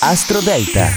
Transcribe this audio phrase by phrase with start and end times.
[0.00, 0.88] Astro Delta.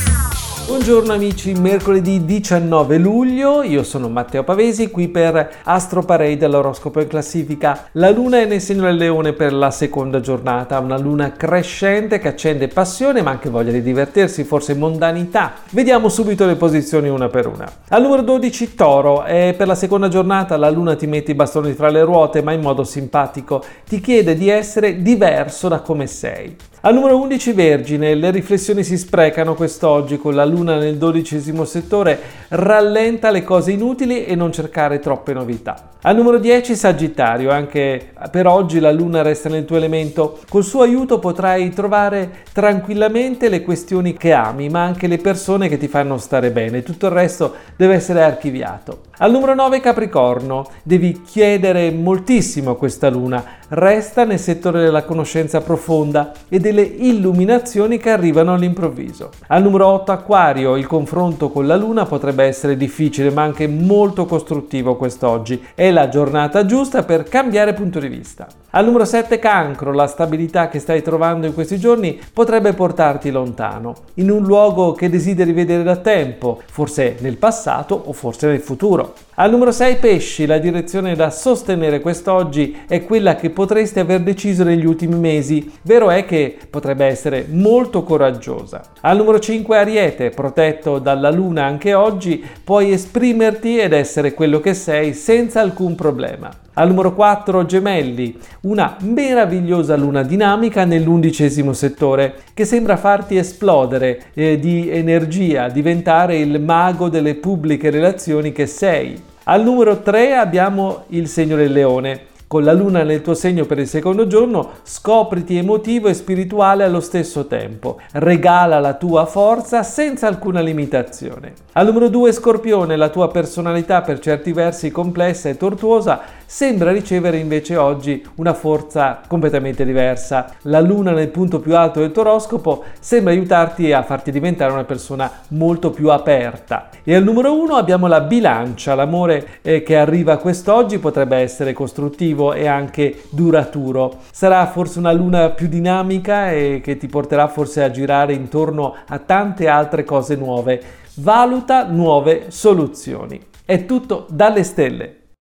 [0.68, 7.08] Buongiorno amici, mercoledì 19 luglio, io sono Matteo Pavesi qui per Astro Parade dell'oroscopo in
[7.08, 7.88] classifica.
[7.94, 12.28] La luna è nel segno del leone per la seconda giornata, una luna crescente che
[12.28, 15.54] accende passione ma anche voglia di divertirsi, forse mondanità.
[15.70, 17.72] Vediamo subito le posizioni una per una.
[17.88, 21.72] Al numero 12 Toro, e per la seconda giornata la luna ti mette i bastoni
[21.72, 26.58] fra le ruote ma in modo simpatico, ti chiede di essere diverso da come sei.
[26.82, 32.20] Al numero 11 Vergine, le riflessioni si sprecano quest'oggi con la luna nel dodicesimo settore,
[32.50, 35.90] rallenta le cose inutili e non cercare troppe novità.
[36.04, 40.84] Al numero 10 Sagittario, anche per oggi la luna resta nel tuo elemento, col suo
[40.84, 46.20] aiuto potrai trovare tranquillamente le questioni che ami, ma anche le persone che ti fanno
[46.20, 49.07] stare bene, tutto il resto deve essere archiviato.
[49.20, 55.60] Al numero 9 Capricorno, devi chiedere moltissimo a questa luna, resta nel settore della conoscenza
[55.60, 59.32] profonda e delle illuminazioni che arrivano all'improvviso.
[59.48, 64.28] Al numero 8 Acquario, il confronto con la luna potrebbe essere difficile ma anche molto
[64.28, 65.66] costruttivo quest'oggi.
[65.74, 68.48] È la giornata giusta per cambiare punto di vista.
[68.70, 73.96] Al numero 7 Cancro, la stabilità che stai trovando in questi giorni potrebbe portarti lontano,
[74.16, 79.07] in un luogo che desideri vedere da tempo, forse nel passato o forse nel futuro.
[79.36, 84.64] Al numero 6 Pesci, la direzione da sostenere quest'oggi è quella che potresti aver deciso
[84.64, 88.82] negli ultimi mesi, vero è che potrebbe essere molto coraggiosa.
[89.02, 94.74] Al numero 5 Ariete, protetto dalla luna anche oggi, puoi esprimerti ed essere quello che
[94.74, 96.66] sei senza alcun problema.
[96.80, 104.60] Al numero 4 Gemelli, una meravigliosa luna dinamica nell'undicesimo settore che sembra farti esplodere eh,
[104.60, 109.20] di energia, diventare il mago delle pubbliche relazioni che sei.
[109.46, 113.78] Al numero 3 abbiamo il segno del leone con la luna nel tuo segno per
[113.78, 118.00] il secondo giorno, scopriti emotivo e spirituale allo stesso tempo.
[118.14, 121.54] Regala la tua forza senza alcuna limitazione.
[121.74, 127.38] Al numero 2 Scorpione, la tua personalità per certi versi complessa e tortuosa sembra ricevere
[127.38, 130.56] invece oggi una forza completamente diversa.
[130.62, 134.86] La luna nel punto più alto del tuo oroscopo sembra aiutarti a farti diventare una
[134.86, 136.90] persona molto più aperta.
[137.04, 142.54] E al numero 1 abbiamo la bilancia, l'amore eh, che arriva quest'oggi potrebbe essere costruttivo
[142.54, 144.20] e anche duraturo.
[144.32, 149.20] Sarà forse una luna più dinamica e che ti porterà forse a girare intorno a
[149.20, 150.82] tante altre cose nuove.
[151.16, 153.42] Valuta nuove soluzioni.
[153.66, 155.27] È tutto dalle stelle.